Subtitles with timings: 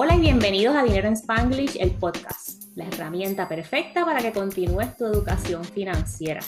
[0.00, 4.96] Hola y bienvenidos a Dinero en Spanglish, el podcast, la herramienta perfecta para que continúes
[4.96, 6.40] tu educación financiera.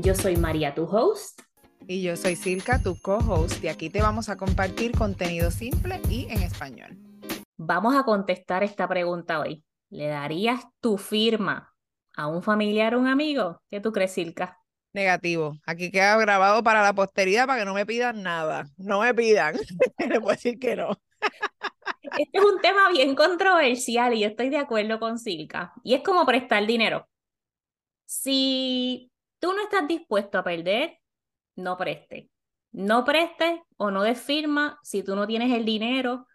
[0.00, 1.42] Yo soy María, tu host.
[1.86, 6.26] Y yo soy Silka, tu co-host, y aquí te vamos a compartir contenido simple y
[6.28, 6.98] en español.
[7.56, 9.62] Vamos a contestar esta pregunta hoy.
[9.90, 11.72] ¿Le darías tu firma
[12.16, 13.62] a un familiar o un amigo?
[13.70, 14.58] ¿Qué tú crees, Silka?
[14.92, 15.56] Negativo.
[15.66, 18.66] Aquí queda grabado para la posteridad para que no me pidan nada.
[18.76, 19.54] No me pidan.
[20.00, 20.98] Le puedo decir que no.
[22.16, 25.72] Este es un tema bien controversial y yo estoy de acuerdo con Silka.
[25.82, 27.08] Y es como prestar dinero.
[28.04, 30.98] Si tú no estás dispuesto a perder,
[31.56, 32.30] no preste.
[32.72, 36.26] No preste o no des firma si tú no tienes el dinero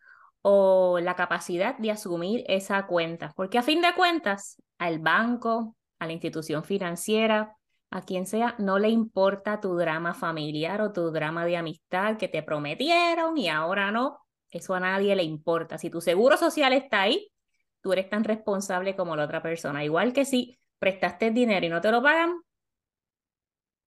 [0.41, 3.31] o la capacidad de asumir esa cuenta.
[3.35, 7.55] Porque a fin de cuentas, al banco, a la institución financiera,
[7.91, 12.27] a quien sea, no le importa tu drama familiar o tu drama de amistad que
[12.27, 14.22] te prometieron y ahora no.
[14.53, 15.77] Eso a nadie le importa.
[15.80, 17.31] Si tu seguro social está ahí,
[17.81, 19.84] tú eres tan responsable como la otra persona.
[19.84, 22.39] Igual que si prestaste dinero y no te lo pagan,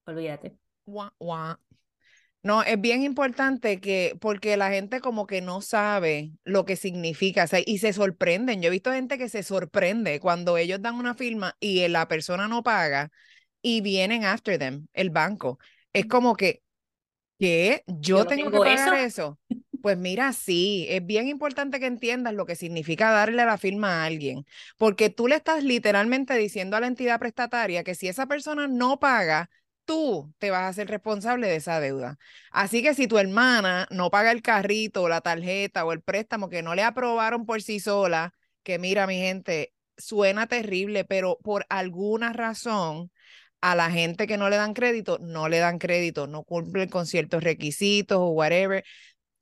[0.07, 0.59] olvídate.
[2.43, 7.47] No, es bien importante que, porque la gente como que no sabe lo que significa,
[7.65, 8.61] y se sorprenden.
[8.61, 12.47] Yo he visto gente que se sorprende cuando ellos dan una firma y la persona
[12.49, 13.11] no paga
[13.63, 15.59] y vienen after them, el banco.
[15.93, 16.63] Es como que,
[17.39, 17.83] ¿qué?
[17.87, 19.39] Yo, tengo, que pagar eso.
[19.87, 24.07] Pues mira, sí, es bien importante que entiendas lo que significa darle la firma a
[24.07, 24.45] alguien,
[24.79, 28.99] porque tú le estás literalmente diciendo a la entidad prestataria que si esa persona no
[28.99, 29.49] paga,
[29.85, 32.19] tú te vas a ser responsable de esa deuda.
[32.51, 36.49] Así que si tu hermana no paga el carrito o la tarjeta o el préstamo
[36.49, 38.35] que no le aprobaron por sí sola,
[38.65, 43.13] que mira mi gente, suena terrible, pero por alguna razón
[43.61, 47.07] a la gente que no le dan crédito, no le dan crédito, no cumplen con
[47.07, 48.85] ciertos requisitos o whatever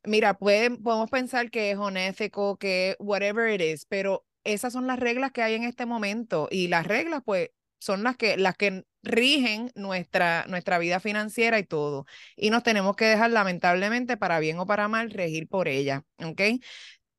[0.05, 5.33] mira, podemos pensar que es honético, que whatever it is, pero esas son las reglas
[5.33, 9.71] que hay en este momento y las reglas pues son las que, las que rigen
[9.75, 12.07] nuestra, nuestra vida financiera y todo.
[12.37, 16.63] Y nos tenemos que dejar lamentablemente, para bien o para mal, regir por ella, ¿ok?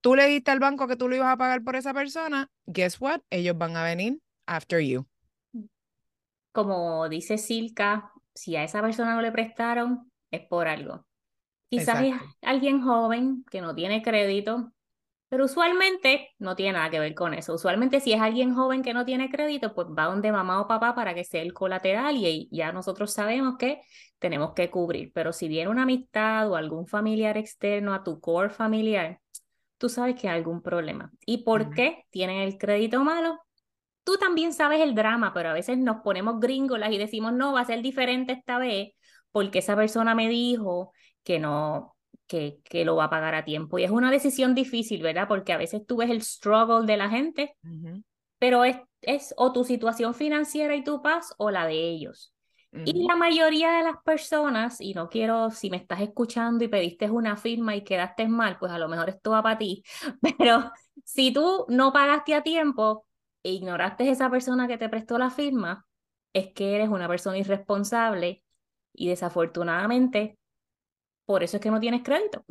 [0.02, 3.00] Tú le diste al banco que tú lo ibas a pagar por esa persona, guess
[3.00, 3.22] what?
[3.30, 5.06] Ellos van a venir after you.
[6.52, 11.06] Como dice Silka, si a esa persona no le prestaron, es por algo.
[11.80, 14.72] Quizás es alguien joven que no tiene crédito,
[15.30, 17.56] pero usualmente no tiene nada que ver con eso.
[17.56, 20.96] Usualmente si es alguien joven que no tiene crédito, pues va donde mamá o papá
[20.96, 23.82] para que sea el colateral y ya nosotros sabemos que
[24.20, 25.12] tenemos que cubrir.
[25.14, 29.20] Pero si viene una amistad o algún familiar externo a tu core familiar,
[29.78, 31.12] tú sabes que hay algún problema.
[31.26, 33.40] ¿Y por qué tienen el crédito malo?
[34.04, 37.62] Tú también sabes el drama, pero a veces nos ponemos gringolas y decimos, no, va
[37.62, 38.94] a ser diferente esta vez
[39.36, 40.94] porque esa persona me dijo
[41.26, 41.98] que no,
[42.28, 43.78] que, que lo va a pagar a tiempo.
[43.78, 45.28] Y es una decisión difícil, ¿verdad?
[45.28, 47.58] Porque a veces tú ves el struggle de la gente,
[48.40, 52.32] pero es, es o tu situación financiera y tu paz o la de ellos.
[52.84, 57.10] Y la mayoría de las personas, y no quiero, si me estás escuchando y pediste
[57.10, 59.82] una firma y quedaste mal, pues a lo mejor esto va para ti,
[60.38, 60.72] pero
[61.06, 63.06] si tú no pagaste a tiempo
[63.44, 65.86] e ignoraste a esa persona que te prestó la firma,
[66.34, 68.44] es que eres una persona irresponsable
[68.92, 70.38] y desafortunadamente
[71.26, 72.46] por eso es que no tienes crédito.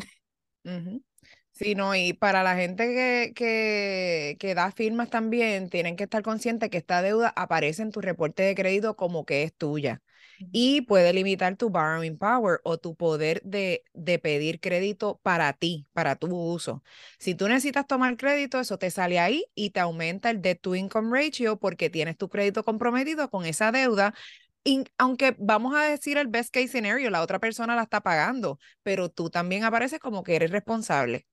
[1.52, 6.22] Sí, no, y para la gente que, que, que, da firmas también, tienen que estar
[6.24, 10.02] conscientes que esta deuda aparece en tu reporte de crédito como que es tuya
[10.50, 15.86] y puede limitar tu borrowing power o tu poder de, de pedir crédito para ti,
[15.92, 16.82] para tu uso.
[17.18, 20.74] Si tú necesitas tomar crédito, eso te sale ahí y te aumenta el debt to
[20.74, 24.14] income ratio porque tienes tu crédito comprometido con esa deuda
[24.98, 29.10] aunque vamos a decir el best case scenario, la otra persona la está pagando, pero
[29.10, 31.26] tú también apareces como que eres responsable.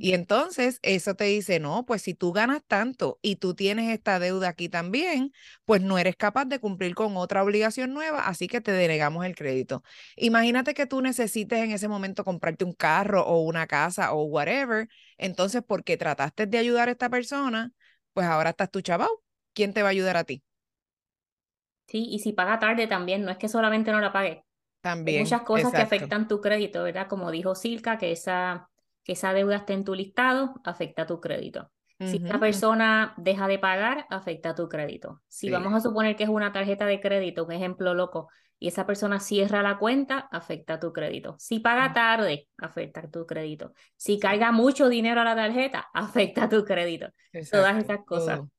[0.00, 4.20] Y entonces eso te dice, no, pues si tú ganas tanto y tú tienes esta
[4.20, 5.32] deuda aquí también,
[5.64, 9.34] pues no eres capaz de cumplir con otra obligación nueva, así que te denegamos el
[9.34, 9.82] crédito.
[10.16, 14.88] Imagínate que tú necesites en ese momento comprarte un carro o una casa o whatever,
[15.16, 17.72] entonces porque trataste de ayudar a esta persona,
[18.12, 19.08] pues ahora estás tu chaval.
[19.52, 20.44] ¿Quién te va a ayudar a ti?
[21.88, 24.44] Sí, y si paga tarde también, no es que solamente no la pague.
[24.82, 25.18] También.
[25.18, 27.08] Hay muchas cosas que afectan tu crédito, ¿verdad?
[27.08, 28.68] Como dijo Silka, que esa,
[29.02, 31.70] que esa deuda esté en tu listado, afecta tu crédito.
[32.00, 35.20] Si una persona deja de pagar, afecta tu crédito.
[35.26, 38.28] Si vamos a suponer que es una tarjeta de crédito, un ejemplo loco,
[38.60, 41.36] y esa persona cierra la cuenta, afecta tu crédito.
[41.38, 43.72] Si paga tarde, afecta tu crédito.
[43.96, 47.08] Si caiga mucho dinero a la tarjeta, afecta tu crédito.
[47.50, 48.38] Todas esas cosas.
[48.38, 48.50] Todo,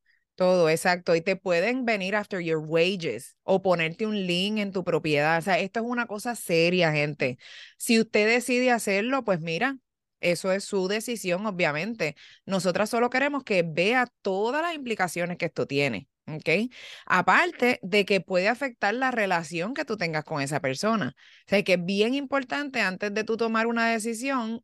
[0.70, 1.16] exacto.
[1.16, 5.38] Y te pueden venir after your wages o ponerte un link en tu propiedad.
[5.38, 7.38] O sea, esto es una cosa seria, gente.
[7.78, 9.78] Si usted decide hacerlo, pues mira,
[10.22, 12.16] Eso es su decisión, obviamente.
[12.46, 16.10] Nosotras solo queremos que vea todas las implicaciones que esto tiene.
[16.36, 16.72] ¿Ok?
[17.06, 21.16] Aparte de que puede afectar la relación que tú tengas con esa persona.
[21.18, 24.64] O sea, que es bien importante antes de tú tomar una decisión,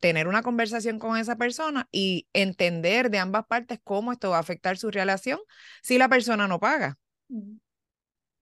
[0.00, 4.40] tener una conversación con esa persona y entender de ambas partes cómo esto va a
[4.40, 5.38] afectar su relación
[5.82, 6.98] si la persona no paga.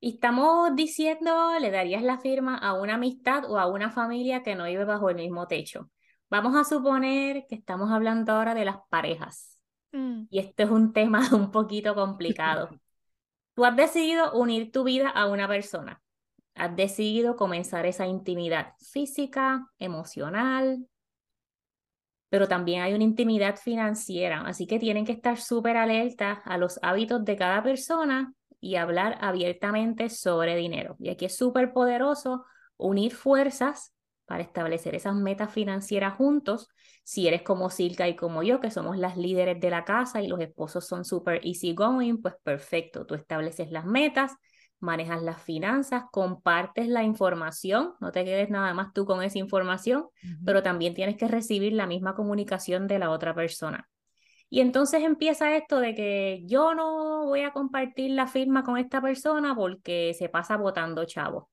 [0.02, 4.55] Y estamos diciendo, le darías la firma a una amistad o a una familia que
[4.55, 5.90] no vive bajo el mismo techo.
[6.31, 9.50] Vamos a suponer que estamos hablando ahora de las parejas.
[9.92, 10.25] Mm.
[10.31, 12.70] Y este es un tema un poquito complicado.
[13.54, 16.00] Tú has decidido unir tu vida a una persona.
[16.54, 20.87] Has decidido comenzar esa intimidad física, emocional,
[22.28, 24.42] pero también hay una intimidad financiera.
[24.42, 29.19] Así que tienen que estar súper alertas a los hábitos de cada persona y hablar
[29.20, 30.96] abiertamente sobre dinero.
[31.00, 32.44] Y aquí es súper poderoso
[32.76, 33.92] unir fuerzas
[34.31, 36.69] para establecer esas metas financieras juntos.
[37.03, 40.29] Si eres como Silka y como yo, que somos las líderes de la casa y
[40.29, 44.37] los esposos son súper easy going, pues perfecto, tú estableces las metas,
[44.79, 50.06] manejas las finanzas, compartes la información, no te quedes nada más tú con esa información,
[50.44, 53.88] pero también tienes que recibir la misma comunicación de la otra persona.
[54.49, 59.03] Y entonces empieza esto de que yo no voy a compartir la firma con esta
[59.03, 61.50] persona porque se pasa votando chavo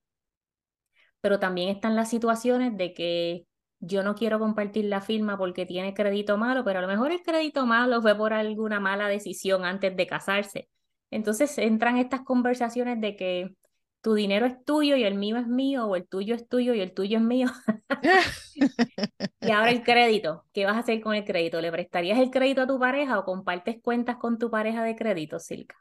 [1.22, 3.46] pero también están las situaciones de que
[3.80, 7.22] yo no quiero compartir la firma porque tiene crédito malo, pero a lo mejor el
[7.22, 10.70] crédito malo fue por alguna mala decisión antes de casarse.
[11.12, 13.56] Entonces entran estas conversaciones de que
[14.02, 16.82] tu dinero es tuyo y el mío es mío, o el tuyo es tuyo y
[16.82, 17.48] el tuyo es mío.
[19.42, 21.62] y ahora el crédito, ¿qué vas a hacer con el crédito?
[21.62, 25.40] ¿Le prestarías el crédito a tu pareja o compartes cuentas con tu pareja de crédito,
[25.40, 25.76] Silka?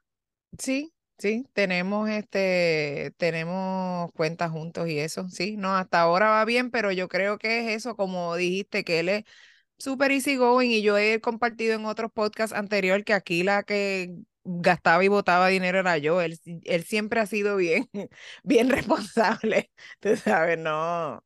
[0.58, 6.70] Sí, Sí, tenemos este, tenemos cuentas juntos y eso, sí, no, hasta ahora va bien,
[6.70, 9.24] pero yo creo que es eso, como dijiste, que él es
[9.78, 14.16] súper easy going y yo he compartido en otros podcasts anteriores que aquí la que
[14.44, 17.90] gastaba y botaba dinero era yo, él, él siempre ha sido bien,
[18.44, 19.70] bien responsable,
[20.00, 21.22] tú sabes, no,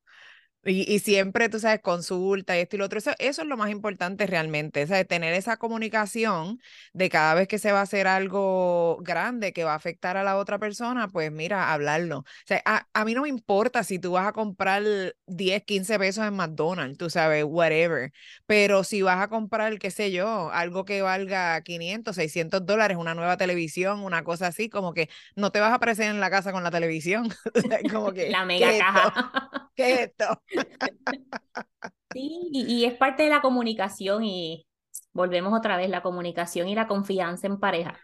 [0.62, 2.98] y, siempre, tú sabes, consulta y esto y lo otro.
[2.98, 5.08] Eso, eso es lo más importante realmente, ¿sabes?
[5.08, 6.60] Tener esa comunicación
[6.92, 10.22] de cada vez que se va a hacer algo grande que va a afectar a
[10.22, 12.18] la otra persona, pues mira, hablarlo.
[12.18, 14.82] O sea, a, a mí no me importa si tú vas a comprar
[15.26, 18.12] 10, 15 pesos en McDonald's, tú sabes, whatever.
[18.46, 23.14] Pero si vas a comprar, qué sé yo, algo que valga 500, 600 dólares, una
[23.14, 26.52] nueva televisión, una cosa así, como que no te vas a aparecer en la casa
[26.52, 27.30] con la televisión.
[27.90, 29.50] como que, la mega caja.
[29.74, 30.42] ¿Qué es esto?
[32.12, 34.66] Sí, y, es parte de la comunicación y
[35.12, 37.96] volvemos otra vez, la comunicación y la confianza en pareja.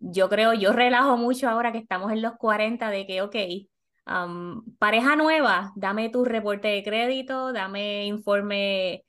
[0.00, 3.36] yo creo, yo relajo mucho ahora que estamos en los 40 de que, ok,
[4.78, 9.04] pareja nueva, dame tu reporte de crédito, dame informe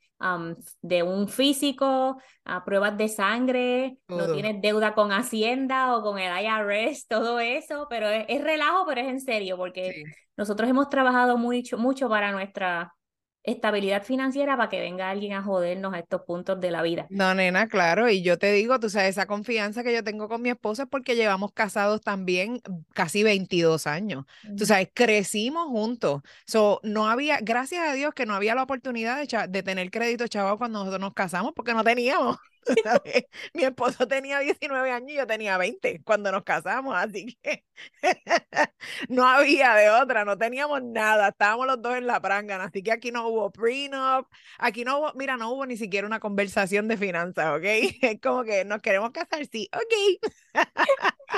[0.81, 6.31] de un físico, a pruebas de sangre, no tienes deuda con Hacienda o con el
[6.44, 10.03] IRS, todo eso, pero es, relajo, pero es en serio, porque
[10.38, 12.94] nosotros hemos trabajado mucho, mucho para nuestra
[13.43, 17.07] estabilidad financiera para que venga alguien a jodernos a estos puntos de la vida.
[17.09, 20.41] No, nena, claro, y yo te digo, tú sabes, esa confianza que yo tengo con
[20.41, 22.61] mi esposo es porque llevamos casados también
[22.93, 24.25] casi 22 años.
[24.57, 26.21] Tú sabes, crecimos juntos.
[26.45, 30.27] So, no había, gracias a Dios que no había la oportunidad de, de tener crédito
[30.27, 32.37] chaval cuando nosotros nos casamos porque no teníamos.
[33.53, 37.63] Mi esposo tenía 19 años y yo tenía 20 cuando nos casamos, así que
[39.09, 42.91] no había de otra, no teníamos nada, estábamos los dos en la prangana, así que
[42.91, 44.27] aquí no hubo prenup,
[44.57, 47.63] aquí no hubo, mira, no hubo ni siquiera una conversación de finanzas, ¿ok?
[48.01, 50.31] Es como que nos queremos casar, sí, ok.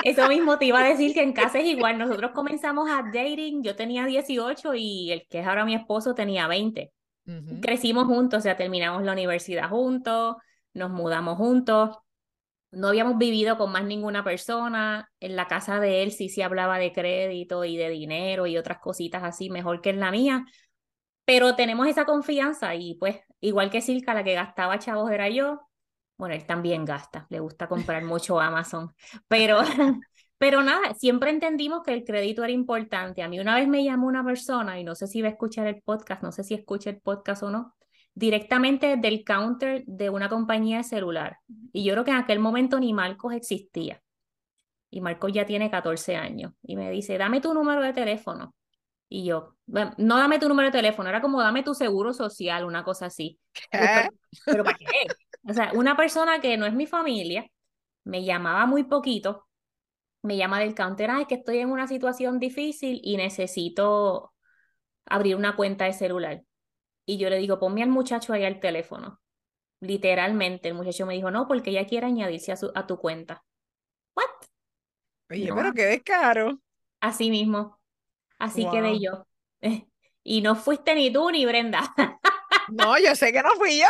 [0.04, 3.62] Eso mismo te iba a decir que en casa es igual, nosotros comenzamos a dating,
[3.62, 6.92] yo tenía 18 y el que es ahora mi esposo tenía 20.
[7.62, 10.36] Crecimos juntos, o sea, terminamos la universidad juntos,
[10.74, 11.98] nos mudamos juntos,
[12.74, 16.78] no habíamos vivido con más ninguna persona, en la casa de él sí se hablaba
[16.78, 20.44] de crédito y de dinero y otras cositas así, mejor que en la mía,
[21.24, 25.60] pero tenemos esa confianza y pues igual que Silka, la que gastaba chavos era yo,
[26.16, 28.94] bueno, él también gasta, le gusta comprar mucho Amazon,
[29.28, 29.60] pero,
[30.38, 33.22] pero nada, siempre entendimos que el crédito era importante.
[33.22, 35.66] A mí una vez me llamó una persona y no sé si va a escuchar
[35.66, 37.74] el podcast, no sé si escucha el podcast o no,
[38.14, 41.38] directamente del counter de una compañía de celular.
[41.72, 44.00] Y yo creo que en aquel momento ni Marcos existía.
[44.90, 46.52] Y Marcos ya tiene 14 años.
[46.62, 48.54] Y me dice, dame tu número de teléfono.
[49.08, 52.84] Y yo, no dame tu número de teléfono, era como dame tu seguro social, una
[52.84, 53.38] cosa así.
[54.44, 54.86] Pero, ¿para qué?
[55.48, 57.46] O sea, una persona que no es mi familia,
[58.04, 59.46] me llamaba muy poquito,
[60.22, 64.32] me llama del counter, es que estoy en una situación difícil y necesito
[65.04, 66.42] abrir una cuenta de celular.
[67.06, 69.20] Y yo le digo, ponme al muchacho ahí al teléfono.
[69.80, 73.44] Literalmente, el muchacho me dijo, no, porque ella quiere añadirse a, su, a tu cuenta.
[74.14, 74.24] ¿What?
[75.30, 76.58] Oye, pero qué descaro.
[77.00, 77.78] Así mismo.
[78.38, 79.26] Así quedé yo.
[80.26, 81.82] Y no fuiste ni tú ni Brenda.
[82.68, 83.86] No, yo sé que no fui yo.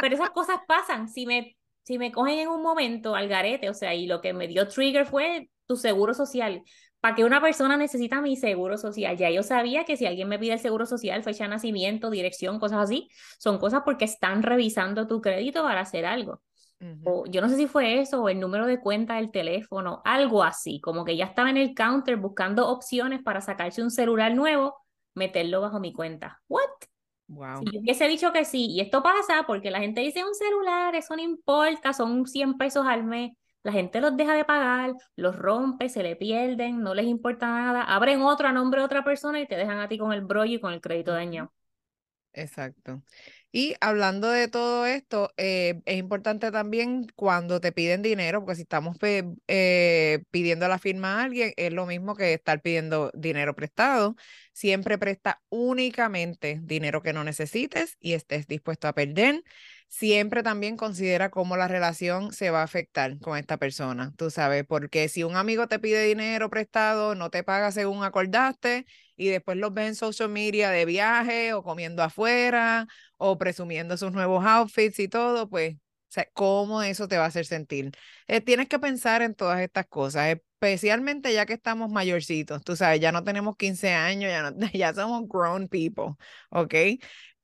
[0.00, 1.08] pero esas cosas pasan.
[1.08, 4.32] Si me, si me cogen en un momento al garete, o sea, y lo que
[4.32, 6.62] me dio trigger fue tu seguro social.
[7.02, 9.16] ¿Para qué una persona necesita mi seguro social?
[9.16, 12.60] Ya yo sabía que si alguien me pide el seguro social, fecha de nacimiento, dirección,
[12.60, 16.40] cosas así, son cosas porque están revisando tu crédito para hacer algo.
[17.04, 20.44] O yo no sé si fue eso o el número de cuenta del teléfono, algo
[20.44, 24.76] así, como que ya estaba en el counter buscando opciones para sacarse un celular nuevo,
[25.14, 26.40] meterlo bajo mi cuenta.
[26.48, 26.70] ¿What?
[27.26, 27.58] Wow.
[27.58, 30.94] Si yo hubiese dicho que sí, y esto pasa porque la gente dice un celular,
[30.94, 33.32] eso no importa, son 100 pesos al mes.
[33.64, 37.82] La gente los deja de pagar, los rompe, se le pierden, no les importa nada,
[37.84, 40.54] abren otro a nombre de otra persona y te dejan a ti con el brollo
[40.56, 41.52] y con el crédito dañado.
[42.32, 43.02] Exacto.
[43.54, 48.62] Y hablando de todo esto, eh, es importante también cuando te piden dinero, porque si
[48.62, 54.16] estamos eh, pidiendo la firma a alguien, es lo mismo que estar pidiendo dinero prestado.
[54.54, 59.44] Siempre presta únicamente dinero que no necesites y estés dispuesto a perder.
[59.88, 64.64] Siempre también considera cómo la relación se va a afectar con esta persona, tú sabes,
[64.66, 69.58] porque si un amigo te pide dinero prestado, no te paga según acordaste y después
[69.58, 72.88] los ves en social media de viaje o comiendo afuera
[73.24, 75.76] o presumiendo sus nuevos outfits y todo, pues,
[76.34, 77.92] ¿cómo eso te va a hacer sentir?
[78.26, 83.00] Eh, tienes que pensar en todas estas cosas, especialmente ya que estamos mayorcitos, tú sabes,
[83.00, 86.14] ya no tenemos 15 años, ya, ya somos grown people,
[86.50, 86.74] ¿ok?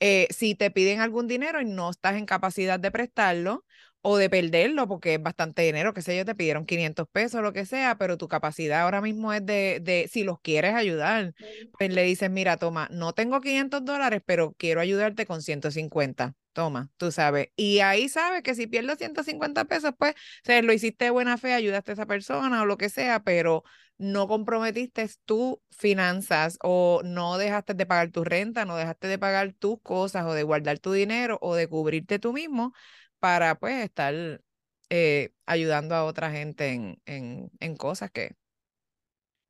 [0.01, 3.65] Eh, si te piden algún dinero y no estás en capacidad de prestarlo,
[4.01, 7.53] o de perderlo porque es bastante dinero, que sé yo, te pidieron 500 pesos, lo
[7.53, 11.35] que sea, pero tu capacidad ahora mismo es de, de si los quieres ayudar,
[11.77, 16.35] pues le dices, mira, toma, no tengo 500 dólares, pero quiero ayudarte con 150.
[16.53, 17.49] Toma, tú sabes.
[17.55, 20.15] Y ahí sabes que si pierdes 150 pesos, pues,
[20.49, 23.63] o lo hiciste de buena fe, ayudaste a esa persona o lo que sea, pero
[23.97, 29.53] no comprometiste tus finanzas o no dejaste de pagar tu renta, no dejaste de pagar
[29.53, 32.73] tus cosas o de guardar tu dinero o de cubrirte tú mismo
[33.21, 34.43] para pues estar
[34.91, 38.37] eh, ayudando a otra gente en, en, en cosas que,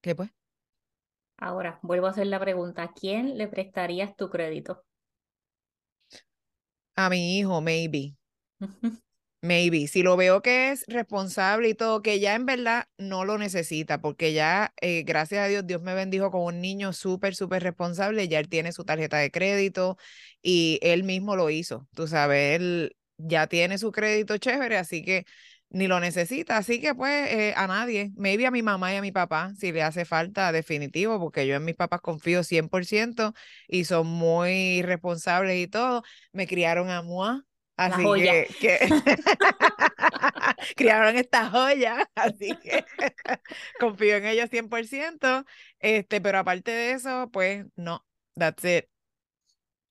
[0.00, 0.30] que pues.
[1.36, 4.84] Ahora, vuelvo a hacer la pregunta, ¿a quién le prestarías tu crédito?
[6.96, 8.14] A mi hijo, maybe.
[9.40, 13.38] Maybe, si lo veo que es responsable y todo, que ya en verdad no lo
[13.38, 17.62] necesita, porque ya, eh, gracias a Dios, Dios me bendijo con un niño súper, súper
[17.62, 19.96] responsable, ya él tiene su tarjeta de crédito
[20.42, 25.26] y él mismo lo hizo, tú sabes, él, ya tiene su crédito chévere, así que
[25.70, 26.56] ni lo necesita.
[26.56, 29.72] Así que pues eh, a nadie, maybe a mi mamá y a mi papá, si
[29.72, 33.34] le hace falta, definitivo, porque yo en mis papás confío 100%
[33.66, 36.02] y son muy responsables y todo.
[36.32, 37.42] Me criaron a moi.
[37.76, 38.78] Así que, que...
[40.76, 42.84] criaron esta joya, así que
[43.80, 45.44] confío en ellos 100%,
[45.78, 48.86] este, pero aparte de eso, pues no, that's it.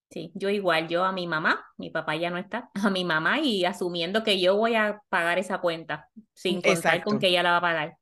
[0.09, 3.39] Sí, yo igual, yo a mi mamá, mi papá ya no está, a mi mamá
[3.39, 7.51] y asumiendo que yo voy a pagar esa cuenta, sin contar con que ella la
[7.51, 7.97] va a pagar.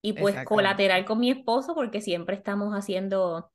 [0.00, 3.50] Y pues colateral con mi esposo porque siempre estamos haciendo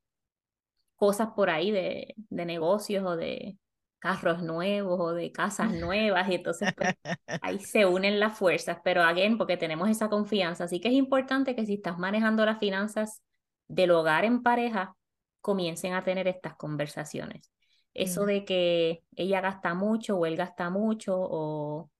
[0.96, 3.58] cosas por ahí de, de negocios o de
[4.04, 6.94] carros nuevos o de casas nuevas y entonces pues,
[7.40, 11.56] ahí se unen las fuerzas, pero again, porque tenemos esa confianza, así que es importante
[11.56, 13.22] que si estás manejando las finanzas
[13.66, 14.94] del hogar en pareja,
[15.40, 17.53] comiencen a tener estas conversaciones.
[17.94, 21.90] Eso de que ella gasta mucho o él gasta mucho o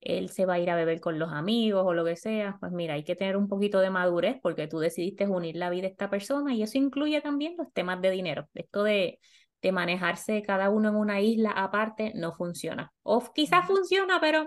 [0.00, 2.72] él se va a ir a beber con los amigos o lo que sea, pues
[2.72, 5.88] mira, hay que tener un poquito de madurez porque tú decidiste unir la vida de
[5.88, 8.48] esta persona y eso incluye también los temas de dinero.
[8.52, 9.18] Esto de,
[9.62, 12.92] de manejarse cada uno en una isla aparte no funciona.
[13.02, 14.46] O quizás funciona, pero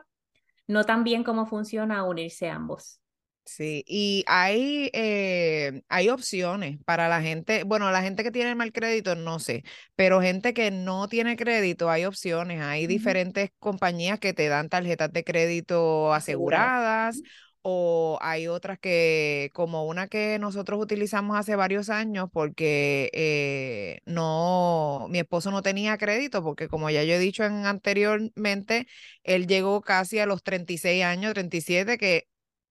[0.68, 3.02] no tan bien como funciona unirse ambos.
[3.50, 8.74] Sí, y hay, eh, hay opciones para la gente, bueno, la gente que tiene mal
[8.74, 9.64] crédito, no sé,
[9.96, 15.14] pero gente que no tiene crédito, hay opciones, hay diferentes compañías que te dan tarjetas
[15.14, 17.22] de crédito aseguradas
[17.62, 25.08] o hay otras que, como una que nosotros utilizamos hace varios años porque eh, no,
[25.10, 28.88] mi esposo no tenía crédito porque como ya yo he dicho en, anteriormente,
[29.24, 32.28] él llegó casi a los 36 años, 37, que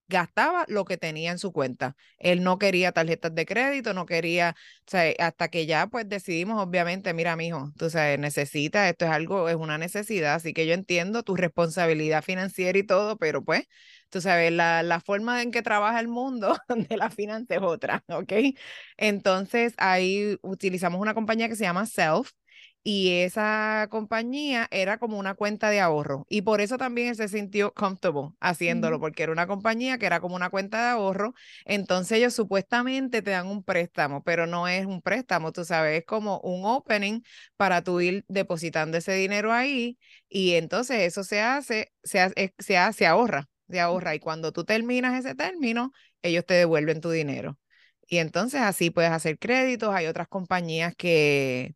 [0.09, 1.97] gastaba lo que tenía en su cuenta.
[2.19, 4.55] Él no quería tarjetas de crédito, no quería,
[4.87, 9.11] o sea, hasta que ya pues decidimos, obviamente, mira, mijo, tú sabes, necesitas, esto es
[9.11, 13.65] algo, es una necesidad, así que yo entiendo tu responsabilidad financiera y todo, pero pues,
[14.11, 18.05] tú sabes, la, la forma en que trabaja el mundo de la finanza es otra,
[18.09, 18.33] ¿ok?
[18.97, 22.31] Entonces ahí utilizamos una compañía que se llama Self,
[22.89, 27.27] y esa compañía era como una cuenta de ahorro y por eso también él se
[27.27, 32.19] sintió comfortable haciéndolo porque era una compañía que era como una cuenta de ahorro entonces
[32.19, 36.39] ellos supuestamente te dan un préstamo pero no es un préstamo tú sabes es como
[36.41, 37.23] un opening
[37.57, 42.77] para tú ir depositando ese dinero ahí y entonces eso se hace se, hace, se,
[42.93, 47.59] se ahorra se ahorra y cuando tú terminas ese término ellos te devuelven tu dinero.
[48.09, 51.75] Y entonces así puedes hacer créditos hay otras compañías que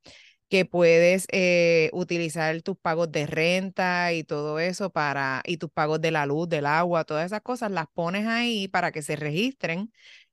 [0.50, 6.00] que puedes eh, utilizar tus pagos de renta y todo eso para, y tus pagos
[6.02, 9.92] de la luz, del agua, todas esas cosas, las pones ahí para que se registren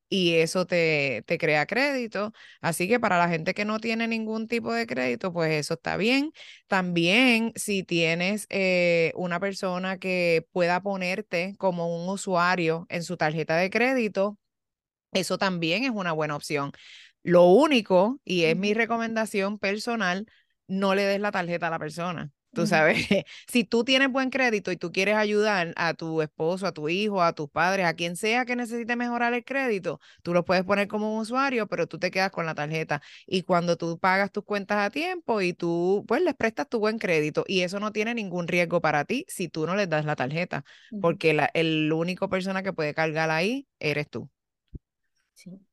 [0.09, 2.33] y eso te, te crea crédito.
[2.61, 5.97] Así que para la gente que no tiene ningún tipo de crédito, pues eso está
[5.97, 6.31] bien.
[6.67, 13.57] También si tienes eh, una persona que pueda ponerte como un usuario en su tarjeta
[13.57, 14.37] de crédito,
[15.13, 16.71] eso también es una buena opción.
[17.27, 20.27] Lo único, y es mi recomendación personal,
[20.67, 22.31] no le des la tarjeta a la persona.
[22.53, 23.05] Tú sabes,
[23.47, 27.21] si tú tienes buen crédito y tú quieres ayudar a tu esposo, a tu hijo,
[27.21, 30.87] a tus padres, a quien sea que necesite mejorar el crédito, tú lo puedes poner
[30.87, 33.01] como un usuario, pero tú te quedas con la tarjeta.
[33.27, 36.97] Y cuando tú pagas tus cuentas a tiempo y tú, pues, les prestas tu buen
[36.97, 40.15] crédito y eso no tiene ningún riesgo para ti si tú no les das la
[40.15, 40.63] tarjeta,
[40.99, 44.29] porque la, el único persona que puede cargar ahí eres tú.
[45.33, 45.66] Sí.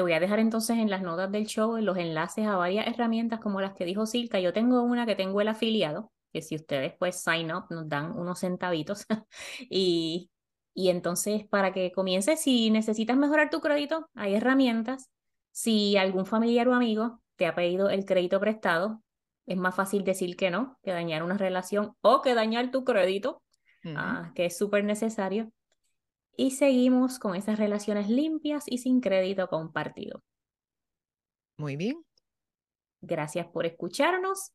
[0.00, 3.38] Te voy a dejar entonces en las notas del show los enlaces a varias herramientas
[3.38, 4.40] como las que dijo Silka.
[4.40, 8.18] Yo tengo una que tengo el afiliado, que si ustedes pues sign up nos dan
[8.18, 9.04] unos centavitos.
[9.68, 10.30] y,
[10.72, 15.10] y entonces para que comiences, si necesitas mejorar tu crédito, hay herramientas.
[15.52, 19.02] Si algún familiar o amigo te ha pedido el crédito prestado,
[19.44, 23.42] es más fácil decir que no, que dañar una relación o que dañar tu crédito,
[23.96, 25.52] ah, que es súper necesario
[26.40, 30.22] y seguimos con esas relaciones limpias y sin crédito compartido.
[31.58, 32.02] Muy bien.
[33.02, 34.52] Gracias por escucharnos.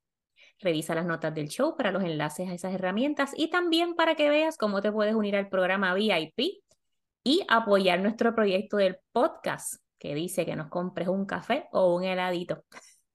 [0.58, 4.32] Revisa las notas del show para los enlaces a esas herramientas y también para que
[4.32, 6.64] veas cómo te puedes unir al programa VIP
[7.24, 12.04] y apoyar nuestro proyecto del podcast que dice que nos compres un café o un
[12.04, 12.64] heladito.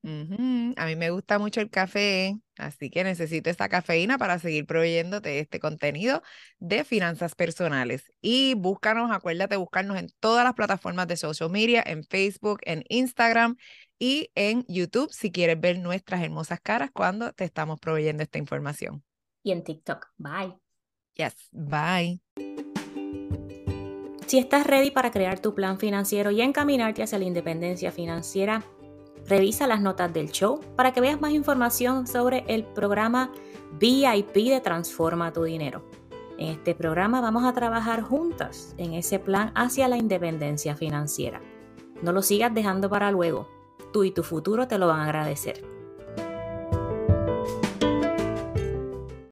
[0.02, 5.40] A mí me gusta mucho el café, así que necesito esta cafeína para seguir proveyéndote
[5.40, 6.22] este contenido
[6.58, 8.10] de finanzas personales.
[8.22, 13.56] Y búscanos, acuérdate buscarnos en todas las plataformas de social media, en Facebook, en Instagram
[13.98, 19.04] y en YouTube si quieres ver nuestras hermosas caras cuando te estamos proveyendo esta información.
[19.42, 20.08] Y en TikTok.
[20.16, 20.56] Bye.
[21.14, 22.20] Yes, bye.
[24.26, 28.64] Si estás ready para crear tu plan financiero y encaminarte hacia la independencia financiera,
[29.26, 33.32] Revisa las notas del show para que veas más información sobre el programa
[33.78, 35.82] VIP de Transforma tu Dinero.
[36.38, 41.40] En este programa vamos a trabajar juntas en ese plan hacia la independencia financiera.
[42.02, 43.48] No lo sigas dejando para luego.
[43.92, 45.79] Tú y tu futuro te lo van a agradecer.